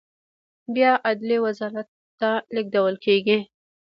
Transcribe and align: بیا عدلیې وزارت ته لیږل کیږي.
بیا 0.75 0.91
عدلیې 1.09 1.37
وزارت 1.45 1.87
ته 2.19 2.31
لیږل 2.53 2.95
کیږي. 3.05 3.39